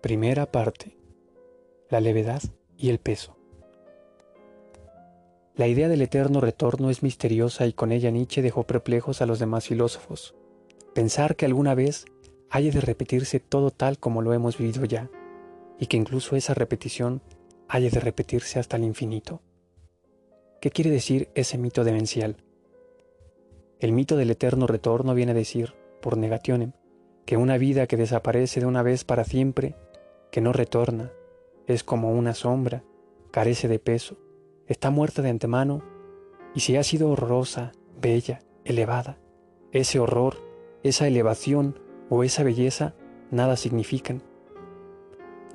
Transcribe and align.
Primera 0.00 0.46
parte. 0.46 0.96
La 1.90 1.98
levedad 1.98 2.40
y 2.76 2.90
el 2.90 3.00
peso. 3.00 3.36
La 5.56 5.66
idea 5.66 5.88
del 5.88 6.02
eterno 6.02 6.40
retorno 6.40 6.88
es 6.88 7.02
misteriosa 7.02 7.66
y 7.66 7.72
con 7.72 7.90
ella 7.90 8.12
Nietzsche 8.12 8.40
dejó 8.40 8.62
perplejos 8.62 9.22
a 9.22 9.26
los 9.26 9.40
demás 9.40 9.66
filósofos. 9.66 10.36
Pensar 10.94 11.34
que 11.34 11.46
alguna 11.46 11.74
vez 11.74 12.04
haya 12.48 12.70
de 12.70 12.80
repetirse 12.80 13.40
todo 13.40 13.72
tal 13.72 13.98
como 13.98 14.22
lo 14.22 14.32
hemos 14.32 14.56
vivido 14.56 14.84
ya, 14.84 15.10
y 15.80 15.86
que 15.86 15.96
incluso 15.96 16.36
esa 16.36 16.54
repetición 16.54 17.20
haya 17.66 17.90
de 17.90 17.98
repetirse 17.98 18.60
hasta 18.60 18.76
el 18.76 18.84
infinito. 18.84 19.42
¿Qué 20.60 20.70
quiere 20.70 20.90
decir 20.90 21.28
ese 21.34 21.58
mito 21.58 21.82
demencial? 21.82 22.36
El 23.80 23.90
mito 23.90 24.16
del 24.16 24.30
eterno 24.30 24.68
retorno 24.68 25.12
viene 25.14 25.32
a 25.32 25.34
decir, 25.34 25.74
por 26.00 26.16
negationem, 26.16 26.70
que 27.26 27.36
una 27.36 27.58
vida 27.58 27.88
que 27.88 27.96
desaparece 27.96 28.60
de 28.60 28.66
una 28.66 28.84
vez 28.84 29.02
para 29.02 29.24
siempre 29.24 29.74
que 30.30 30.40
no 30.40 30.52
retorna, 30.52 31.12
es 31.66 31.84
como 31.84 32.12
una 32.12 32.34
sombra, 32.34 32.82
carece 33.30 33.68
de 33.68 33.78
peso, 33.78 34.16
está 34.66 34.90
muerta 34.90 35.22
de 35.22 35.30
antemano, 35.30 35.82
y 36.54 36.60
si 36.60 36.76
ha 36.76 36.82
sido 36.82 37.10
horrorosa, 37.10 37.72
bella, 38.00 38.40
elevada, 38.64 39.18
ese 39.72 39.98
horror, 39.98 40.36
esa 40.82 41.06
elevación 41.06 41.78
o 42.08 42.24
esa 42.24 42.42
belleza 42.42 42.94
nada 43.30 43.56
significan. 43.56 44.22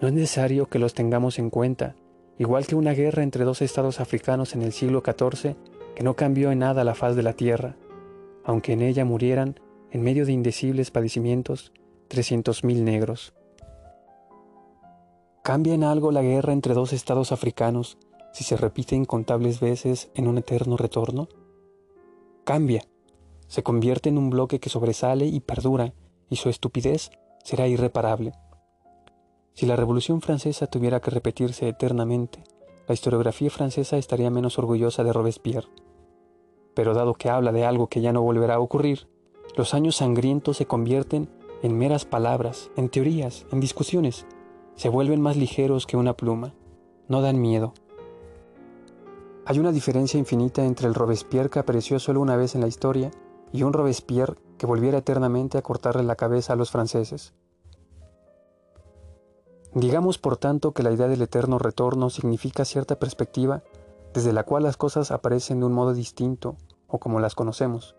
No 0.02 0.08
es 0.08 0.14
necesario 0.14 0.68
que 0.68 0.80
los 0.80 0.94
tengamos 0.94 1.40
en 1.40 1.50
cuenta, 1.50 1.96
igual 2.38 2.68
que 2.68 2.76
una 2.76 2.94
guerra 2.94 3.24
entre 3.24 3.46
dos 3.46 3.62
estados 3.62 4.00
africanos 4.00 4.56
en 4.56 4.62
el 4.62 4.74
siglo 4.74 5.02
XIV 5.06 5.56
que 5.96 6.04
no 6.04 6.16
cambió 6.16 6.52
en 6.52 6.60
nada 6.60 6.84
la 6.84 6.96
faz 6.96 7.16
de 7.16 7.24
la 7.24 7.34
tierra, 7.34 7.76
aunque 8.44 8.74
en 8.74 8.82
ella 8.82 9.06
murieran, 9.06 9.60
en 9.92 10.02
medio 10.02 10.26
de 10.26 10.32
indecibles 10.32 10.92
padecimientos, 10.92 11.72
trescientos 12.08 12.64
mil 12.64 12.84
negros. 12.84 13.34
¿Cambia 15.44 15.74
en 15.74 15.84
algo 15.84 16.14
la 16.14 16.22
guerra 16.22 16.54
entre 16.54 16.74
dos 16.74 16.94
estados 16.94 17.34
africanos 17.34 17.98
si 18.32 18.46
se 18.46 18.56
repite 18.56 18.96
incontables 18.96 19.60
veces 19.60 20.10
en 20.16 20.30
un 20.30 20.38
eterno 20.38 20.78
retorno? 20.78 21.28
Cambia, 22.46 22.86
se 23.48 23.62
convierte 23.62 24.08
en 24.08 24.18
un 24.18 24.30
bloque 24.30 24.62
que 24.62 24.70
sobresale 24.70 25.26
y 25.26 25.42
perdura, 25.42 25.94
y 26.30 26.38
su 26.38 26.48
estupidez 26.48 27.12
será 27.44 27.68
irreparable. 27.68 28.32
Si 29.52 29.66
la 29.66 29.76
Revolución 29.76 30.22
Francesa 30.22 30.68
tuviera 30.68 31.02
que 31.02 31.12
repetirse 31.12 31.68
eternamente, 31.68 32.42
la 32.88 32.94
historiografía 32.94 33.50
francesa 33.50 33.98
estaría 33.98 34.30
menos 34.30 34.58
orgullosa 34.58 35.04
de 35.04 35.12
Robespierre. 35.12 35.68
Pero 36.74 36.94
dado 36.94 37.16
que 37.16 37.30
habla 37.30 37.52
de 37.52 37.66
algo 37.66 37.88
que 37.88 38.00
ya 38.00 38.14
no 38.14 38.22
volverá 38.22 38.56
a 38.56 38.60
ocurrir, 38.62 39.10
los 39.58 39.74
años 39.74 39.98
sangrientos 39.98 40.56
se 40.56 40.68
convierten 40.68 41.28
en 41.64 41.78
meras 41.78 42.06
palabras, 42.06 42.72
en 42.78 42.88
teorías, 42.88 43.46
en 43.52 43.60
discusiones, 43.60 44.26
se 44.76 44.90
vuelven 44.90 45.22
más 45.22 45.38
ligeros 45.38 45.86
que 45.86 45.98
una 45.98 46.14
pluma, 46.14 46.54
no 47.08 47.22
dan 47.22 47.40
miedo. 47.42 47.74
Hay 49.46 49.60
una 49.60 49.72
diferencia 49.72 50.18
infinita 50.18 50.64
entre 50.64 50.88
el 50.88 50.94
Robespierre 50.94 51.50
que 51.50 51.60
apareció 51.60 52.00
solo 52.00 52.22
una 52.22 52.36
vez 52.36 52.56
en 52.56 52.62
la 52.62 52.68
historia 52.68 53.12
y 53.52 53.64
un 53.64 53.74
Robespierre 53.74 54.38
que 54.58 54.66
volviera 54.66 55.00
eternamente 55.00 55.58
a 55.58 55.62
cortarle 55.62 56.04
la 56.04 56.16
cabeza 56.16 56.54
a 56.54 56.56
los 56.56 56.72
franceses. 56.72 57.34
Digamos, 59.74 60.18
por 60.20 60.38
tanto, 60.38 60.72
que 60.72 60.84
la 60.84 60.92
idea 60.92 61.08
del 61.08 61.22
eterno 61.24 61.58
retorno 61.58 62.10
significa 62.10 62.64
cierta 62.64 63.00
perspectiva 63.00 63.64
desde 64.14 64.32
la 64.32 64.44
cual 64.44 64.64
las 64.64 64.78
cosas 64.78 65.12
aparecen 65.12 65.60
de 65.60 65.66
un 65.66 65.74
modo 65.74 65.94
distinto 65.94 66.56
o 66.88 67.00
como 67.00 67.20
las 67.20 67.36
conocemos. 67.36 67.96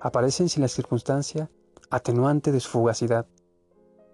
Aparecen 0.00 0.48
sin 0.48 0.62
la 0.62 0.68
circunstancia 0.68 1.50
atenuante 1.90 2.50
de 2.50 2.60
su 2.60 2.68
fugacidad, 2.70 3.26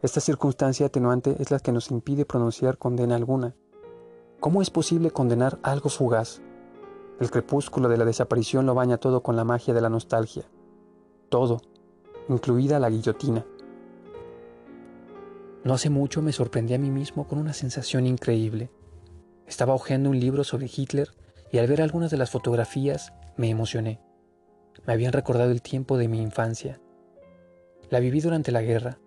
esta 0.02 0.20
circunstancia 0.20 0.86
atenuante 0.86 1.36
es 1.40 1.50
la 1.50 1.58
que 1.58 1.72
nos 1.72 1.90
impide 1.90 2.24
pronunciar 2.24 2.78
condena 2.78 3.16
alguna. 3.16 3.54
¿Cómo 4.40 4.62
es 4.62 4.70
posible 4.70 5.10
condenar 5.10 5.58
algo 5.62 5.90
fugaz? 5.90 6.40
El 7.20 7.30
crepúsculo 7.30 7.90
de 7.90 7.98
la 7.98 8.06
desaparición 8.06 8.64
lo 8.64 8.74
baña 8.74 8.96
todo 8.96 9.22
con 9.22 9.36
la 9.36 9.44
magia 9.44 9.74
de 9.74 9.82
la 9.82 9.90
nostalgia. 9.90 10.44
Todo, 11.28 11.60
incluida 12.30 12.78
la 12.78 12.88
guillotina. 12.88 13.44
No 15.64 15.74
hace 15.74 15.90
mucho 15.90 16.22
me 16.22 16.32
sorprendí 16.32 16.72
a 16.72 16.78
mí 16.78 16.90
mismo 16.90 17.28
con 17.28 17.38
una 17.38 17.52
sensación 17.52 18.06
increíble. 18.06 18.70
Estaba 19.46 19.74
hojeando 19.74 20.08
un 20.08 20.18
libro 20.18 20.44
sobre 20.44 20.70
Hitler 20.74 21.10
y 21.52 21.58
al 21.58 21.66
ver 21.66 21.82
algunas 21.82 22.10
de 22.10 22.16
las 22.16 22.30
fotografías 22.30 23.12
me 23.36 23.50
emocioné. 23.50 24.00
Me 24.86 24.94
habían 24.94 25.12
recordado 25.12 25.50
el 25.50 25.60
tiempo 25.60 25.98
de 25.98 26.08
mi 26.08 26.22
infancia. 26.22 26.80
La 27.90 28.00
viví 28.00 28.20
durante 28.20 28.50
la 28.50 28.62
guerra, 28.62 28.98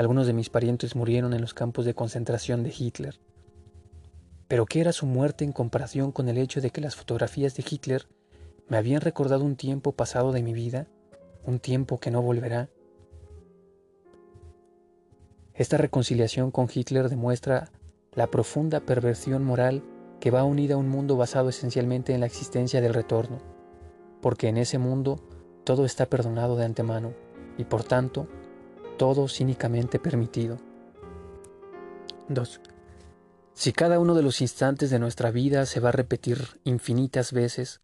algunos 0.00 0.26
de 0.26 0.32
mis 0.32 0.48
parientes 0.48 0.96
murieron 0.96 1.34
en 1.34 1.42
los 1.42 1.52
campos 1.52 1.84
de 1.84 1.92
concentración 1.92 2.62
de 2.62 2.72
Hitler. 2.76 3.20
Pero 4.48 4.64
¿qué 4.64 4.80
era 4.80 4.92
su 4.92 5.04
muerte 5.04 5.44
en 5.44 5.52
comparación 5.52 6.10
con 6.10 6.30
el 6.30 6.38
hecho 6.38 6.62
de 6.62 6.70
que 6.70 6.80
las 6.80 6.96
fotografías 6.96 7.54
de 7.54 7.66
Hitler 7.68 8.08
me 8.66 8.78
habían 8.78 9.02
recordado 9.02 9.44
un 9.44 9.56
tiempo 9.56 9.92
pasado 9.92 10.32
de 10.32 10.42
mi 10.42 10.54
vida, 10.54 10.86
un 11.44 11.58
tiempo 11.58 12.00
que 12.00 12.10
no 12.10 12.22
volverá? 12.22 12.70
Esta 15.52 15.76
reconciliación 15.76 16.50
con 16.50 16.66
Hitler 16.72 17.10
demuestra 17.10 17.70
la 18.14 18.30
profunda 18.30 18.80
perversión 18.80 19.44
moral 19.44 19.82
que 20.18 20.30
va 20.30 20.44
unida 20.44 20.76
a 20.76 20.78
un 20.78 20.88
mundo 20.88 21.18
basado 21.18 21.50
esencialmente 21.50 22.14
en 22.14 22.20
la 22.20 22.26
existencia 22.26 22.80
del 22.80 22.94
retorno, 22.94 23.36
porque 24.22 24.48
en 24.48 24.56
ese 24.56 24.78
mundo 24.78 25.20
todo 25.64 25.84
está 25.84 26.06
perdonado 26.06 26.56
de 26.56 26.64
antemano 26.64 27.12
y 27.58 27.64
por 27.64 27.84
tanto 27.84 28.28
todo 29.00 29.28
cínicamente 29.28 29.98
permitido. 29.98 30.58
2. 32.28 32.60
Si 33.54 33.72
cada 33.72 33.98
uno 33.98 34.14
de 34.14 34.22
los 34.22 34.42
instantes 34.42 34.90
de 34.90 34.98
nuestra 34.98 35.30
vida 35.30 35.64
se 35.64 35.80
va 35.80 35.88
a 35.88 35.92
repetir 35.92 36.60
infinitas 36.64 37.32
veces, 37.32 37.80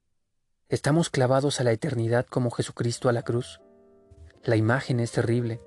¿estamos 0.69 1.09
clavados 1.09 1.59
a 1.59 1.65
la 1.65 1.73
eternidad 1.73 2.27
como 2.27 2.51
Jesucristo 2.51 3.09
a 3.09 3.15
la 3.15 3.23
cruz? 3.23 3.63
La 4.45 4.57
imagen 4.57 5.01
es 5.01 5.13
terrible. 5.13 5.63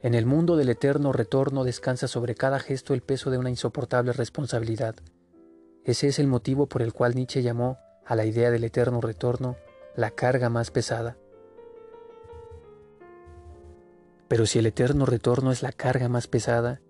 En 0.00 0.14
el 0.14 0.26
mundo 0.26 0.56
del 0.56 0.68
eterno 0.68 1.10
retorno 1.10 1.64
descansa 1.64 2.06
sobre 2.06 2.36
cada 2.36 2.60
gesto 2.60 2.94
el 2.94 3.02
peso 3.02 3.32
de 3.32 3.38
una 3.38 3.50
insoportable 3.50 4.12
responsabilidad. 4.12 4.94
Ese 5.82 6.06
es 6.06 6.20
el 6.20 6.28
motivo 6.28 6.68
por 6.68 6.82
el 6.82 6.92
cual 6.92 7.16
Nietzsche 7.16 7.42
llamó 7.42 7.78
a 8.04 8.14
la 8.14 8.24
idea 8.24 8.52
del 8.52 8.62
eterno 8.62 9.00
retorno 9.00 9.56
la 9.96 10.12
carga 10.12 10.50
más 10.50 10.70
pesada. 10.70 11.16
Pero 14.28 14.46
si 14.46 14.58
el 14.58 14.66
eterno 14.66 15.06
retorno 15.06 15.52
es 15.52 15.62
la 15.62 15.72
carga 15.72 16.08
más 16.08 16.26
pesada, 16.26 16.80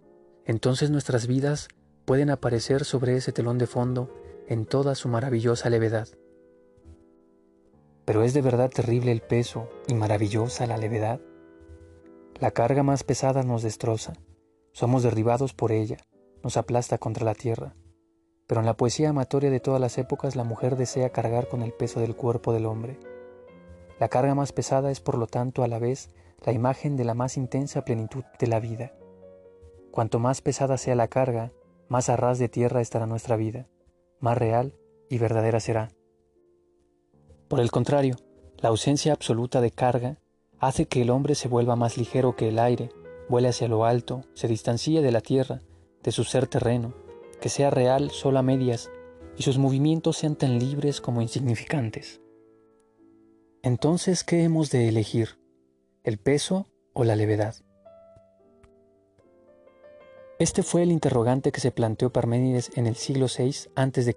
entonces 0.44 0.90
nuestras 0.90 1.26
vidas 1.26 1.68
pueden 2.04 2.30
aparecer 2.30 2.84
sobre 2.84 3.16
ese 3.16 3.32
telón 3.32 3.58
de 3.58 3.66
fondo 3.66 4.14
en 4.48 4.64
toda 4.64 4.94
su 4.94 5.08
maravillosa 5.08 5.68
levedad. 5.68 6.08
Pero 8.04 8.22
es 8.22 8.32
de 8.32 8.42
verdad 8.42 8.70
terrible 8.70 9.10
el 9.10 9.20
peso 9.20 9.68
y 9.88 9.94
maravillosa 9.94 10.66
la 10.66 10.76
levedad. 10.76 11.20
La 12.38 12.52
carga 12.52 12.82
más 12.82 13.02
pesada 13.02 13.42
nos 13.42 13.62
destroza, 13.62 14.12
somos 14.72 15.02
derribados 15.02 15.52
por 15.52 15.72
ella, 15.72 15.96
nos 16.44 16.56
aplasta 16.56 16.98
contra 16.98 17.24
la 17.24 17.34
tierra. 17.34 17.74
Pero 18.46 18.60
en 18.60 18.66
la 18.66 18.76
poesía 18.76 19.10
amatoria 19.10 19.50
de 19.50 19.58
todas 19.58 19.80
las 19.80 19.98
épocas 19.98 20.36
la 20.36 20.44
mujer 20.44 20.76
desea 20.76 21.10
cargar 21.10 21.48
con 21.48 21.62
el 21.62 21.72
peso 21.72 21.98
del 21.98 22.14
cuerpo 22.14 22.52
del 22.52 22.66
hombre. 22.66 23.00
La 23.98 24.08
carga 24.08 24.34
más 24.36 24.52
pesada 24.52 24.92
es 24.92 25.00
por 25.00 25.18
lo 25.18 25.26
tanto 25.26 25.64
a 25.64 25.68
la 25.68 25.80
vez 25.80 26.10
la 26.44 26.52
imagen 26.52 26.96
de 26.96 27.04
la 27.04 27.14
más 27.14 27.36
intensa 27.36 27.84
plenitud 27.84 28.24
de 28.38 28.46
la 28.46 28.60
vida. 28.60 28.92
Cuanto 29.90 30.18
más 30.18 30.42
pesada 30.42 30.76
sea 30.76 30.94
la 30.94 31.08
carga, 31.08 31.52
más 31.88 32.08
a 32.08 32.16
ras 32.16 32.38
de 32.38 32.48
tierra 32.48 32.80
estará 32.80 33.06
nuestra 33.06 33.36
vida, 33.36 33.68
más 34.20 34.36
real 34.36 34.74
y 35.08 35.18
verdadera 35.18 35.60
será. 35.60 35.92
Por 37.48 37.60
el 37.60 37.70
contrario, 37.70 38.16
la 38.58 38.70
ausencia 38.70 39.12
absoluta 39.12 39.60
de 39.60 39.70
carga 39.70 40.18
hace 40.58 40.86
que 40.86 41.02
el 41.02 41.10
hombre 41.10 41.34
se 41.34 41.48
vuelva 41.48 41.76
más 41.76 41.96
ligero 41.96 42.36
que 42.36 42.48
el 42.48 42.58
aire, 42.58 42.90
vuele 43.28 43.48
hacia 43.48 43.68
lo 43.68 43.84
alto, 43.84 44.24
se 44.34 44.48
distancie 44.48 45.02
de 45.02 45.12
la 45.12 45.20
tierra, 45.20 45.60
de 46.02 46.12
su 46.12 46.24
ser 46.24 46.46
terreno, 46.46 46.94
que 47.40 47.48
sea 47.48 47.70
real 47.70 48.10
solo 48.10 48.38
a 48.38 48.42
medias 48.42 48.90
y 49.36 49.42
sus 49.42 49.58
movimientos 49.58 50.16
sean 50.16 50.36
tan 50.36 50.58
libres 50.58 51.00
como 51.00 51.22
insignificantes. 51.22 52.20
Entonces, 53.62 54.24
¿qué 54.24 54.42
hemos 54.44 54.70
de 54.70 54.88
elegir? 54.88 55.38
El 56.06 56.18
peso 56.18 56.68
o 56.92 57.02
la 57.02 57.16
levedad. 57.16 57.56
Este 60.38 60.62
fue 60.62 60.84
el 60.84 60.92
interrogante 60.92 61.50
que 61.50 61.60
se 61.60 61.72
planteó 61.72 62.12
Parménides 62.12 62.70
en 62.76 62.86
el 62.86 62.94
siglo 62.94 63.26
VI 63.26 63.70
a.C. 63.74 64.14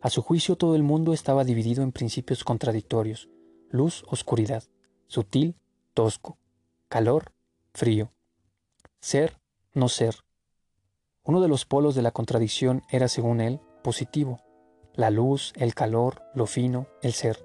A 0.00 0.08
su 0.08 0.22
juicio 0.22 0.54
todo 0.54 0.76
el 0.76 0.84
mundo 0.84 1.12
estaba 1.12 1.42
dividido 1.42 1.82
en 1.82 1.90
principios 1.90 2.44
contradictorios, 2.44 3.28
luz, 3.70 4.04
oscuridad, 4.06 4.62
sutil, 5.08 5.56
tosco, 5.94 6.38
calor, 6.88 7.32
frío, 7.74 8.12
ser, 9.00 9.40
no 9.74 9.88
ser. 9.88 10.14
Uno 11.24 11.40
de 11.40 11.48
los 11.48 11.64
polos 11.64 11.96
de 11.96 12.02
la 12.02 12.12
contradicción 12.12 12.84
era, 12.88 13.08
según 13.08 13.40
él, 13.40 13.60
positivo, 13.82 14.44
la 14.94 15.10
luz, 15.10 15.52
el 15.56 15.74
calor, 15.74 16.22
lo 16.36 16.46
fino, 16.46 16.86
el 17.02 17.14
ser. 17.14 17.44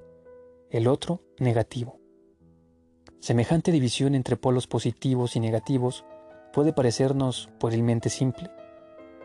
El 0.70 0.88
otro, 0.88 1.24
negativo, 1.40 2.03
Semejante 3.24 3.72
división 3.72 4.16
entre 4.16 4.36
polos 4.36 4.68
positivos 4.68 5.38
y 5.38 5.40
negativos 5.40 6.04
puede 6.52 6.74
parecernos 6.74 7.50
puerilmente 7.58 8.10
simple, 8.10 8.52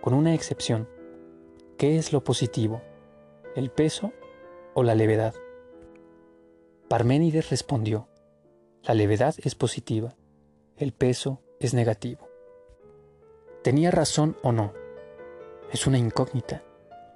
con 0.00 0.14
una 0.14 0.34
excepción. 0.34 0.88
¿Qué 1.76 1.98
es 1.98 2.12
lo 2.12 2.22
positivo? 2.22 2.80
¿El 3.56 3.72
peso 3.72 4.12
o 4.74 4.84
la 4.84 4.94
levedad? 4.94 5.34
Parménides 6.86 7.50
respondió, 7.50 8.06
la 8.84 8.94
levedad 8.94 9.34
es 9.42 9.56
positiva, 9.56 10.14
el 10.76 10.92
peso 10.92 11.42
es 11.58 11.74
negativo. 11.74 12.28
¿Tenía 13.64 13.90
razón 13.90 14.36
o 14.44 14.52
no? 14.52 14.74
Es 15.72 15.88
una 15.88 15.98
incógnita. 15.98 16.62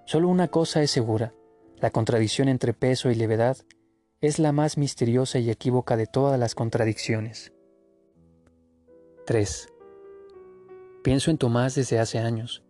Solo 0.05 0.27
una 0.27 0.49
cosa 0.49 0.83
es 0.83 0.91
segura, 0.91 1.33
la 1.77 1.91
contradicción 1.91 2.49
entre 2.49 2.75
peso 2.75 3.09
y 3.09 3.15
levedad 3.15 3.57
es 4.23 4.39
la 4.39 4.53
más 4.53 4.79
misteriosa 4.79 5.41
y 5.41 5.51
equívoca 5.51 5.97
de 5.97 6.07
todas 6.07 6.39
las 6.39 6.55
contradicciones. 6.55 7.53
3. 9.27 9.69
Pienso 11.03 11.33
en 11.33 11.39
Tomás 11.39 11.75
desde 11.75 11.99
hace 11.99 12.21
años, 12.21 12.63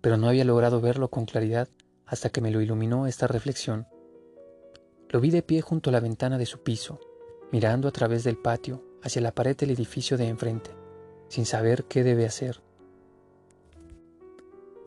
pero 0.00 0.16
no 0.16 0.28
había 0.28 0.44
logrado 0.44 0.80
verlo 0.80 1.10
con 1.10 1.26
claridad 1.26 1.68
hasta 2.06 2.30
que 2.30 2.40
me 2.40 2.52
lo 2.52 2.60
iluminó 2.60 3.08
esta 3.08 3.26
reflexión. 3.26 3.88
Lo 5.08 5.20
vi 5.20 5.30
de 5.30 5.42
pie 5.42 5.62
junto 5.62 5.90
a 5.90 5.92
la 5.92 5.98
ventana 5.98 6.38
de 6.38 6.46
su 6.46 6.62
piso, 6.62 7.00
mirando 7.50 7.88
a 7.88 7.92
través 7.92 8.22
del 8.22 8.38
patio 8.38 8.84
hacia 9.02 9.20
la 9.20 9.34
pared 9.34 9.56
del 9.56 9.70
edificio 9.70 10.16
de 10.16 10.28
enfrente, 10.28 10.70
sin 11.26 11.44
saber 11.44 11.86
qué 11.86 12.04
debe 12.04 12.24
hacer. 12.24 12.62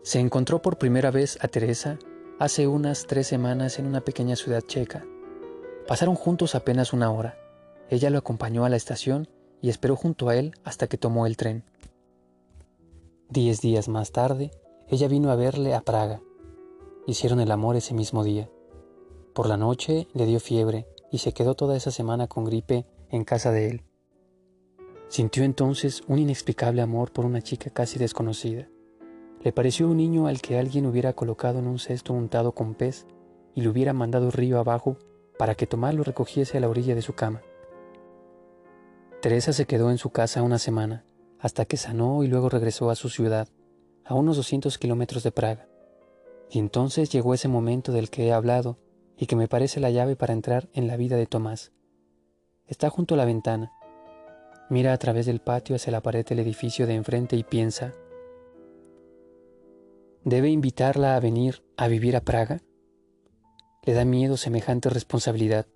Se 0.04 0.20
encontró 0.22 0.62
por 0.62 0.78
primera 0.78 1.12
vez 1.12 1.38
a 1.42 1.50
Teresa 1.50 2.00
hace 2.40 2.66
unas 2.66 3.08
tres 3.08 3.28
semanas 3.28 3.78
en 3.78 3.88
una 3.88 4.00
pequeña 4.00 4.38
ciudad 4.38 4.62
checa. 4.62 5.06
Pasaron 5.88 6.16
juntos 6.16 6.56
apenas 6.56 6.94
una 6.94 7.12
hora. 7.12 7.38
Ella 7.90 8.10
lo 8.10 8.18
acompañó 8.18 8.64
a 8.64 8.70
la 8.70 8.78
estación 8.78 9.28
y 9.62 9.70
esperó 9.70 9.96
junto 9.96 10.30
a 10.30 10.36
él 10.36 10.54
hasta 10.64 10.88
que 10.88 10.98
tomó 10.98 11.26
el 11.26 11.36
tren. 11.36 11.64
Diez 13.30 13.60
días 13.62 13.90
más 13.90 14.12
tarde, 14.12 14.52
ella 14.88 15.08
vino 15.08 15.30
a 15.30 15.36
verle 15.36 15.74
a 15.74 15.82
Praga. 15.82 16.22
Hicieron 17.06 17.40
el 17.42 17.52
amor 17.52 17.76
ese 17.76 17.94
mismo 17.94 18.24
día. 18.24 18.50
Por 19.34 19.48
la 19.48 19.58
noche 19.58 20.08
le 20.14 20.26
dio 20.26 20.40
fiebre 20.40 20.88
y 21.12 21.18
se 21.18 21.34
quedó 21.34 21.54
toda 21.56 21.76
esa 21.76 21.92
semana 21.92 22.28
con 22.28 22.46
gripe 22.46 22.86
en 23.10 23.26
casa 23.26 23.52
de 23.52 23.70
él. 23.70 23.82
Sintió 25.10 25.44
entonces 25.44 26.02
un 26.08 26.18
inexplicable 26.18 26.82
amor 26.82 27.12
por 27.12 27.26
una 27.26 27.42
chica 27.42 27.70
casi 27.70 28.00
desconocida. 28.00 28.70
Le 29.44 29.52
pareció 29.52 29.90
un 29.90 29.98
niño 29.98 30.28
al 30.28 30.42
que 30.42 30.58
alguien 30.58 30.86
hubiera 30.86 31.14
colocado 31.14 31.60
en 31.60 31.68
un 31.68 31.78
cesto 31.78 32.14
untado 32.14 32.54
con 32.54 32.74
pez 32.74 33.06
y 33.54 33.62
le 33.62 33.70
hubiera 33.70 33.92
mandado 33.94 34.32
río 34.32 34.60
abajo 34.60 34.98
para 35.38 35.56
que 35.56 35.68
Tomás 35.68 35.96
lo 35.96 36.04
recogiese 36.04 36.58
a 36.58 36.62
la 36.62 36.70
orilla 36.70 36.96
de 36.96 37.02
su 37.02 37.14
cama. 37.14 37.42
Teresa 39.22 39.54
se 39.54 39.66
quedó 39.66 39.90
en 39.90 39.98
su 39.98 40.10
casa 40.10 40.44
una 40.44 40.60
semana, 40.60 41.06
hasta 41.40 41.66
que 41.66 41.78
sanó 41.78 42.24
y 42.24 42.28
luego 42.28 42.50
regresó 42.50 42.90
a 42.90 42.96
su 42.96 43.10
ciudad, 43.10 43.48
a 44.06 44.16
unos 44.16 44.38
200 44.38 44.78
kilómetros 44.78 45.24
de 45.24 45.32
Praga. 45.32 45.68
Y 46.50 46.60
entonces 46.60 47.10
llegó 47.10 47.34
ese 47.34 47.48
momento 47.48 47.92
del 47.92 48.10
que 48.10 48.28
he 48.28 48.34
hablado 48.34 48.78
y 49.18 49.26
que 49.26 49.36
me 49.36 49.48
parece 49.48 49.80
la 49.80 49.92
llave 49.92 50.16
para 50.16 50.34
entrar 50.34 50.70
en 50.74 50.88
la 50.88 50.98
vida 50.98 51.16
de 51.16 51.26
Tomás. 51.26 51.72
Está 52.68 52.90
junto 52.90 53.16
a 53.16 53.18
la 53.18 53.26
ventana, 53.26 53.72
mira 54.70 54.94
a 54.94 54.98
través 54.98 55.26
del 55.26 55.40
patio 55.40 55.76
hacia 55.76 55.92
la 55.92 56.02
pared 56.02 56.26
del 56.26 56.40
edificio 56.40 56.88
de 56.88 56.96
enfrente 56.96 57.36
y 57.36 57.44
piensa, 57.44 57.94
¿Debe 60.26 60.50
invitarla 60.50 61.16
a 61.16 61.20
venir 61.20 61.64
a 61.76 61.90
vivir 61.90 62.16
a 62.16 62.22
Praga? 62.22 62.62
Le 63.86 63.94
da 63.94 64.06
miedo 64.06 64.38
semejante 64.38 64.90
responsabilidad. 64.90 65.68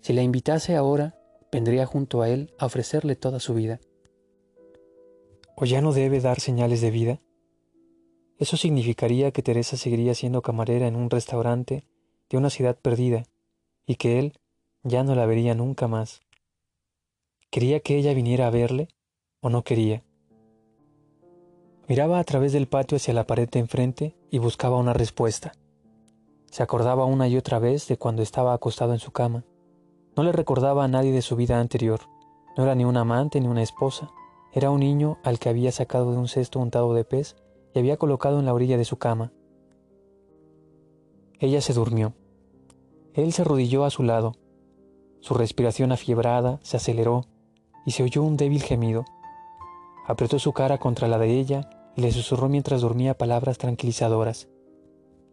Si 0.00 0.12
la 0.12 0.22
invitase 0.22 0.74
ahora, 0.74 1.14
vendría 1.52 1.86
junto 1.86 2.22
a 2.22 2.28
él 2.28 2.52
a 2.58 2.66
ofrecerle 2.66 3.14
toda 3.14 3.38
su 3.38 3.54
vida. 3.54 3.80
¿O 5.56 5.64
ya 5.64 5.80
no 5.80 5.92
debe 5.92 6.20
dar 6.20 6.40
señales 6.40 6.80
de 6.80 6.90
vida? 6.90 7.20
Eso 8.38 8.56
significaría 8.56 9.30
que 9.30 9.42
Teresa 9.42 9.76
seguiría 9.76 10.14
siendo 10.14 10.42
camarera 10.42 10.88
en 10.88 10.96
un 10.96 11.08
restaurante 11.08 11.84
de 12.28 12.36
una 12.36 12.50
ciudad 12.50 12.76
perdida 12.76 13.22
y 13.86 13.94
que 13.94 14.18
él 14.18 14.38
ya 14.82 15.04
no 15.04 15.14
la 15.14 15.24
vería 15.24 15.54
nunca 15.54 15.88
más. 15.88 16.20
¿Quería 17.50 17.80
que 17.80 17.96
ella 17.96 18.12
viniera 18.12 18.48
a 18.48 18.50
verle 18.50 18.88
o 19.40 19.50
no 19.50 19.62
quería? 19.62 20.02
Miraba 21.88 22.18
a 22.18 22.24
través 22.24 22.52
del 22.52 22.66
patio 22.66 22.96
hacia 22.96 23.14
la 23.14 23.26
pared 23.26 23.48
de 23.48 23.60
enfrente 23.60 24.16
y 24.30 24.38
buscaba 24.38 24.76
una 24.76 24.92
respuesta. 24.92 25.52
Se 26.50 26.62
acordaba 26.62 27.04
una 27.04 27.28
y 27.28 27.36
otra 27.36 27.58
vez 27.58 27.86
de 27.88 27.98
cuando 27.98 28.22
estaba 28.22 28.54
acostado 28.54 28.92
en 28.92 28.98
su 28.98 29.12
cama. 29.12 29.44
No 30.16 30.22
le 30.22 30.32
recordaba 30.32 30.84
a 30.84 30.88
nadie 30.88 31.12
de 31.12 31.22
su 31.22 31.36
vida 31.36 31.60
anterior. 31.60 32.00
No 32.56 32.64
era 32.64 32.74
ni 32.74 32.84
un 32.84 32.96
amante 32.96 33.40
ni 33.40 33.48
una 33.48 33.62
esposa. 33.62 34.10
Era 34.52 34.70
un 34.70 34.80
niño 34.80 35.18
al 35.22 35.38
que 35.38 35.50
había 35.50 35.72
sacado 35.72 36.12
de 36.12 36.18
un 36.18 36.28
cesto 36.28 36.58
untado 36.58 36.94
de 36.94 37.04
pez 37.04 37.36
y 37.74 37.78
había 37.78 37.98
colocado 37.98 38.38
en 38.38 38.46
la 38.46 38.54
orilla 38.54 38.78
de 38.78 38.86
su 38.86 38.96
cama. 38.96 39.32
Ella 41.38 41.60
se 41.60 41.74
durmió. 41.74 42.14
Él 43.12 43.32
se 43.34 43.42
arrodilló 43.42 43.84
a 43.84 43.90
su 43.90 44.02
lado. 44.02 44.32
Su 45.20 45.34
respiración 45.34 45.92
afiebrada 45.92 46.58
se 46.62 46.78
aceleró 46.78 47.26
y 47.84 47.90
se 47.90 48.02
oyó 48.02 48.22
un 48.22 48.38
débil 48.38 48.62
gemido. 48.62 49.04
Apretó 50.06 50.38
su 50.38 50.52
cara 50.52 50.78
contra 50.78 51.08
la 51.08 51.18
de 51.18 51.38
ella 51.38 51.68
y 51.94 52.00
le 52.00 52.12
susurró 52.12 52.48
mientras 52.48 52.80
dormía 52.80 53.18
palabras 53.18 53.58
tranquilizadoras. 53.58 54.48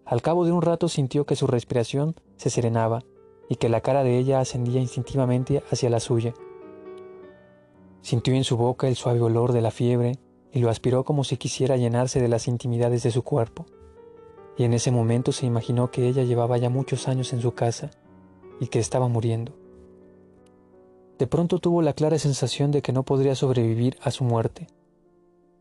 Al 0.05 0.21
cabo 0.21 0.45
de 0.45 0.51
un 0.51 0.61
rato 0.61 0.89
sintió 0.89 1.25
que 1.25 1.35
su 1.35 1.47
respiración 1.47 2.15
se 2.37 2.49
serenaba 2.49 3.03
y 3.49 3.55
que 3.55 3.69
la 3.69 3.81
cara 3.81 4.03
de 4.03 4.17
ella 4.17 4.39
ascendía 4.39 4.81
instintivamente 4.81 5.63
hacia 5.71 5.89
la 5.89 5.99
suya. 5.99 6.33
Sintió 8.01 8.33
en 8.33 8.43
su 8.43 8.57
boca 8.57 8.87
el 8.87 8.95
suave 8.95 9.21
olor 9.21 9.53
de 9.53 9.61
la 9.61 9.71
fiebre 9.71 10.19
y 10.51 10.59
lo 10.59 10.69
aspiró 10.69 11.03
como 11.03 11.23
si 11.23 11.37
quisiera 11.37 11.77
llenarse 11.77 12.21
de 12.21 12.27
las 12.27 12.47
intimidades 12.47 13.03
de 13.03 13.11
su 13.11 13.23
cuerpo. 13.23 13.65
Y 14.57 14.65
en 14.65 14.73
ese 14.73 14.91
momento 14.91 15.31
se 15.31 15.45
imaginó 15.45 15.89
que 15.89 16.07
ella 16.07 16.23
llevaba 16.23 16.57
ya 16.57 16.69
muchos 16.69 17.07
años 17.07 17.33
en 17.33 17.41
su 17.41 17.53
casa 17.53 17.91
y 18.59 18.67
que 18.67 18.79
estaba 18.79 19.07
muriendo. 19.07 19.53
De 21.17 21.27
pronto 21.27 21.59
tuvo 21.59 21.81
la 21.81 21.93
clara 21.93 22.19
sensación 22.19 22.71
de 22.71 22.81
que 22.81 22.91
no 22.91 23.03
podría 23.03 23.35
sobrevivir 23.35 23.97
a 24.01 24.11
su 24.11 24.23
muerte 24.23 24.67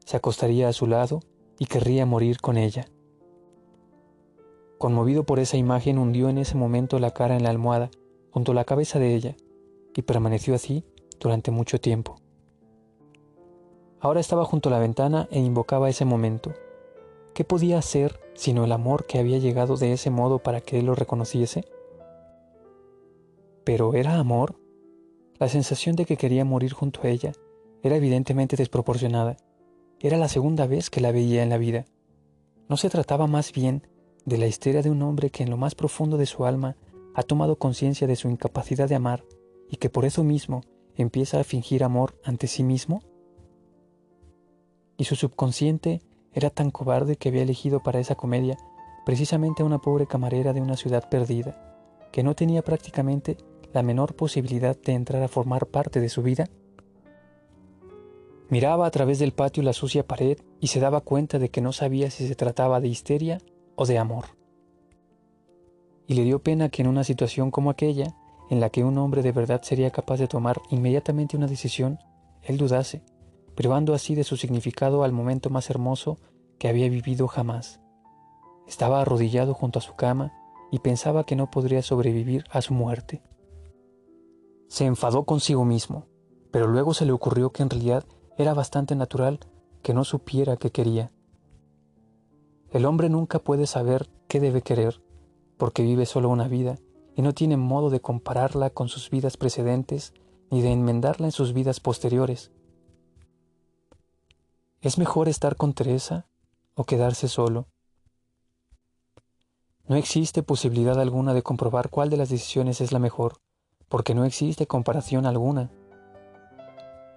se 0.05 0.17
acostaría 0.17 0.69
a 0.69 0.73
su 0.73 0.87
lado 0.87 1.21
y 1.59 1.67
querría 1.67 2.06
morir 2.06 2.41
con 2.41 2.56
ella. 2.56 2.87
Conmovido 4.82 5.23
por 5.23 5.38
esa 5.38 5.56
imagen, 5.56 5.96
hundió 5.96 6.29
en 6.29 6.38
ese 6.38 6.56
momento 6.56 6.99
la 6.99 7.12
cara 7.12 7.37
en 7.37 7.44
la 7.44 7.50
almohada 7.50 7.88
junto 8.32 8.50
a 8.50 8.55
la 8.56 8.64
cabeza 8.64 8.99
de 8.99 9.14
ella 9.14 9.37
y 9.94 10.02
permaneció 10.02 10.56
así 10.56 10.82
durante 11.20 11.52
mucho 11.52 11.81
tiempo. 11.81 12.17
Ahora 14.00 14.19
estaba 14.19 14.44
junto 14.44 14.69
a 14.69 14.73
la 14.73 14.81
ventana 14.81 15.29
e 15.31 15.38
invocaba 15.38 15.89
ese 15.89 16.05
momento. 16.05 16.53
¿Qué 17.32 17.44
podía 17.44 17.79
hacer 17.79 18.19
sino 18.34 18.65
el 18.65 18.72
amor 18.72 19.06
que 19.06 19.20
había 19.20 19.39
llegado 19.39 19.77
de 19.77 19.93
ese 19.93 20.10
modo 20.10 20.41
para 20.41 20.60
que 20.60 20.81
él 20.81 20.86
lo 20.86 20.96
reconociese? 20.96 21.65
Pero 23.62 23.94
¿era 23.94 24.19
amor? 24.19 24.56
La 25.39 25.48
sensación 25.48 25.94
de 25.94 26.06
que 26.06 26.17
quería 26.17 26.44
morir 26.44 26.72
junto 26.72 27.03
a 27.05 27.08
ella 27.08 27.31
era 27.84 27.94
evidentemente 27.94 28.56
desproporcionada 28.56 29.36
era 30.01 30.19
la 30.19 30.27
segunda 30.27 30.67
vez 30.67 30.91
que 30.91 31.01
la 31.01 31.12
veía 31.12 31.44
en 31.44 31.51
la 31.51 31.58
vida. 31.58 31.84
¿No 32.69 32.77
se 32.77 32.91
trataba 32.91 33.29
más 33.29 33.53
bien 33.53 33.86
de 34.24 34.38
la 34.38 34.46
histeria 34.46 34.82
de 34.82 34.91
un 34.91 35.02
hombre 35.02 35.31
que 35.31 35.43
en 35.43 35.50
lo 35.50 35.56
más 35.56 35.74
profundo 35.74 36.17
de 36.17 36.26
su 36.26 36.44
alma 36.44 36.76
ha 37.14 37.22
tomado 37.22 37.56
conciencia 37.56 38.06
de 38.06 38.17
su 38.17 38.29
incapacidad 38.29 38.88
de 38.88 38.94
amar 38.94 39.24
y 39.69 39.76
que 39.76 39.91
por 39.91 40.05
eso 40.05 40.24
mismo 40.24 40.62
empieza 40.96 41.41
a 41.41 41.44
fingir 41.44 41.84
amor 41.84 42.19
ante 42.24 42.46
sí 42.46 42.62
mismo? 42.62 43.02
Y 44.96 45.05
su 45.05 45.17
subconsciente 45.17 46.02
era 46.32 46.50
tan 46.50 46.70
cobarde 46.70 47.17
que 47.17 47.29
había 47.29 47.43
elegido 47.43 47.82
para 47.82 48.00
esa 48.00 48.14
comedia 48.14 48.56
precisamente 49.05 49.62
a 49.62 49.67
una 49.67 49.81
pobre 49.81 50.06
camarera 50.06 50.52
de 50.52 50.60
una 50.60 50.76
ciudad 50.76 51.08
perdida, 51.08 51.56
que 52.12 52.22
no 52.22 52.34
tenía 52.34 52.62
prácticamente 52.62 53.36
la 53.72 53.82
menor 53.82 54.14
posibilidad 54.14 54.76
de 54.76 54.93
entrar 54.93 55.22
a 55.22 55.29
formar 55.29 55.67
parte 55.67 56.00
de 56.00 56.08
su 56.08 56.22
vida? 56.22 56.48
Miraba 58.48 58.86
a 58.86 58.91
través 58.91 59.19
del 59.19 59.32
patio 59.32 59.62
la 59.62 59.72
sucia 59.72 60.06
pared 60.06 60.38
y 60.60 60.69
se 60.69 60.79
daba 60.79 61.00
cuenta 61.00 61.38
de 61.38 61.48
que 61.48 61.62
no 61.62 61.72
sabía 61.72 62.10
si 62.10 62.29
se 62.29 62.34
trataba 62.34 62.81
de 62.81 62.88
histeria 62.88 63.38
o 63.82 63.86
de 63.86 63.98
amor. 63.98 64.24
Y 66.06 66.15
le 66.15 66.22
dio 66.22 66.43
pena 66.43 66.69
que 66.69 66.82
en 66.82 66.89
una 66.89 67.05
situación 67.05 67.51
como 67.51 67.69
aquella, 67.69 68.15
en 68.48 68.60
la 68.60 68.70
que 68.70 68.84
un 68.84 68.96
hombre 68.98 69.22
de 69.22 69.32
verdad 69.32 69.62
sería 69.62 69.91
capaz 69.91 70.19
de 70.19 70.29
tomar 70.29 70.60
inmediatamente 70.70 71.36
una 71.36 71.46
decisión, 71.48 71.98
él 72.43 72.58
dudase, 72.58 73.03
privando 73.56 73.93
así 73.93 74.15
de 74.15 74.24
su 74.24 74.36
significado 74.36 75.03
al 75.03 75.12
momento 75.12 75.51
más 75.51 75.69
hermoso 75.69 76.19
que 76.58 76.69
había 76.69 76.89
vivido 76.89 77.27
jamás. 77.27 77.81
Estaba 78.69 79.01
arrodillado 79.01 79.53
junto 79.53 79.81
a 79.81 79.82
su 79.82 79.94
cama 79.94 80.32
y 80.70 80.79
pensaba 80.79 81.24
que 81.24 81.34
no 81.34 81.51
podría 81.51 81.82
sobrevivir 81.82 82.44
a 82.51 82.62
su 82.62 82.74
muerte. 82.74 83.20
Se 84.69 84.86
enfadó 84.86 85.24
consigo 85.24 85.65
mismo, 85.65 86.06
pero 86.53 86.69
luego 86.69 86.94
se 86.94 87.05
le 87.05 87.12
ocurrió 87.12 87.51
que 87.51 87.62
en 87.62 87.70
realidad 87.70 88.05
era 88.39 88.55
bastante 88.55 88.94
natural 88.94 89.41
que 89.82 89.93
no 89.93 90.05
supiera 90.05 90.56
qué 90.56 90.70
quería. 90.70 91.10
El 92.72 92.86
hombre 92.86 93.10
nunca 93.10 93.38
puede 93.38 93.67
saber 93.67 94.08
qué 94.29 94.41
debe 94.41 94.62
querer, 94.62 95.02
porque 95.58 95.82
vive 95.82 96.06
solo 96.06 96.31
una 96.31 96.48
vida 96.48 96.79
y 97.14 97.20
no 97.20 97.34
tiene 97.34 97.58
modo 97.58 97.91
de 97.91 98.00
compararla 98.00 98.70
con 98.70 98.88
sus 98.88 99.10
vidas 99.10 99.36
precedentes 99.36 100.14
ni 100.50 100.62
de 100.62 100.72
enmendarla 100.72 101.26
en 101.26 101.32
sus 101.32 101.52
vidas 101.52 101.81
posteriores. 101.81 102.50
¿Es 104.81 104.96
mejor 104.98 105.29
estar 105.29 105.56
con 105.56 105.74
Teresa 105.74 106.26
o 106.74 106.84
quedarse 106.84 107.29
solo? 107.29 107.67
No 109.86 109.96
existe 109.96 110.43
posibilidad 110.43 110.98
alguna 110.98 111.34
de 111.34 111.43
comprobar 111.43 111.91
cuál 111.91 112.08
de 112.08 112.17
las 112.17 112.31
decisiones 112.31 112.81
es 112.81 112.91
la 112.93 112.98
mejor, 112.98 113.41
porque 113.88 114.14
no 114.14 114.24
existe 114.24 114.67
comparación 114.67 115.26
alguna. 115.26 115.70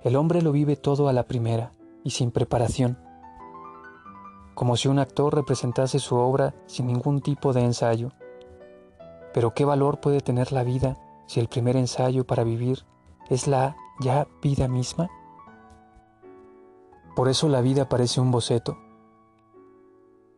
El 0.03 0.17
hombre 0.17 0.41
lo 0.41 0.51
vive 0.51 0.75
todo 0.75 1.07
a 1.07 1.13
la 1.13 1.24
primera 1.24 1.71
y 2.03 2.09
sin 2.12 2.31
preparación, 2.31 2.97
como 4.55 4.77
si 4.77 4.88
un 4.88 5.00
actor 5.00 5.35
representase 5.35 6.00
su 6.00 6.15
obra 6.15 6.55
sin 6.65 6.88
ningún 6.88 7.21
tipo 7.21 7.53
de 7.53 7.62
ensayo. 7.62 8.12
Pero 9.33 9.53
¿qué 9.53 9.65
valor 9.65 10.00
puede 10.00 10.21
tener 10.21 10.53
la 10.53 10.63
vida 10.63 10.97
si 11.27 11.41
el 11.41 11.50
primer 11.50 11.75
ensayo 11.75 12.25
para 12.25 12.43
vivir 12.43 12.85
es 13.29 13.47
la 13.47 13.75
ya 14.00 14.27
vida 14.41 14.67
misma? 14.67 15.09
Por 17.15 17.27
eso 17.27 17.50
la 17.50 17.62
vida 17.62 17.89
parece 17.89 18.21
un 18.21 18.31
boceto. 18.31 18.77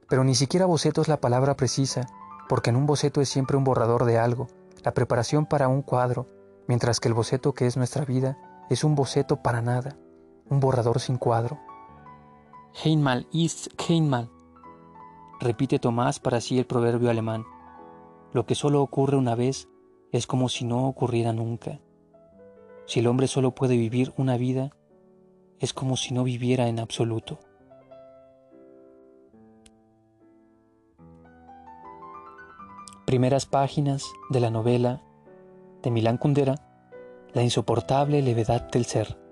Pero 0.10 0.24
ni 0.24 0.36
siquiera 0.36 0.66
boceto 0.66 1.02
es 1.02 1.08
la 1.08 1.22
palabra 1.22 1.56
precisa, 1.56 2.08
porque 2.50 2.72
en 2.72 2.76
un 2.76 2.86
boceto 2.86 3.22
es 3.22 3.30
siempre 3.30 3.58
un 3.58 3.64
borrador 3.64 4.06
de 4.06 4.18
algo, 4.18 4.48
la 4.84 4.94
preparación 4.94 5.46
para 5.46 5.68
un 5.68 5.82
cuadro, 5.82 6.28
mientras 6.68 7.00
que 7.00 7.08
el 7.08 7.14
boceto 7.14 7.54
que 7.54 7.68
es 7.68 7.78
nuestra 7.78 8.06
vida 8.06 8.38
es 8.70 8.84
un 8.84 8.96
boceto 8.96 9.44
para 9.44 9.62
nada, 9.62 9.98
un 10.50 10.60
borrador 10.60 11.00
sin 11.00 11.18
cuadro. 11.18 11.60
Heinmal 12.84 13.26
ist 13.34 13.72
Heinmal, 13.82 14.30
repite 15.40 15.80
Tomás 15.80 16.20
para 16.20 16.40
sí 16.42 16.60
el 16.60 16.68
proverbio 16.68 17.10
alemán. 17.10 17.44
Lo 18.34 18.46
que 18.46 18.54
solo 18.54 18.84
ocurre 18.84 19.18
una 19.18 19.34
vez 19.34 19.68
es 20.12 20.28
como 20.28 20.48
si 20.48 20.64
no 20.64 20.88
ocurriera 20.88 21.34
nunca. 21.34 21.80
Si 22.86 23.00
el 23.00 23.08
hombre 23.08 23.26
solo 23.26 23.56
puede 23.56 23.76
vivir 23.76 24.14
una 24.16 24.38
vida, 24.38 24.76
es 25.58 25.74
como 25.74 25.98
si 25.98 26.14
no 26.14 26.24
viviera 26.24 26.68
en 26.68 26.80
absoluto. 26.80 27.40
Primeras 33.08 33.48
páginas 33.48 34.04
de 34.30 34.40
la 34.40 34.52
novela 34.52 35.02
de 35.82 35.90
Milán 35.90 36.18
Kundera, 36.18 36.62
La 37.34 37.42
insoportable 37.42 38.22
levedad 38.22 38.70
del 38.70 38.86
ser. 38.86 39.27